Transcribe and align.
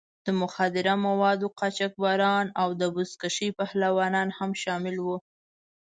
د 0.25 0.27
مخدره 0.41 0.93
موادو 1.05 1.47
قاچاقبران 1.59 2.45
او 2.61 2.69
د 2.81 2.83
بزکشۍ 2.95 3.49
پهلوانان 3.59 4.27
هم 4.37 4.51
شامل 4.61 4.95
وو. 5.01 5.17